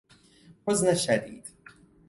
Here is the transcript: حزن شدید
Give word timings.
حزن 0.67 0.93
شدید 0.95 1.45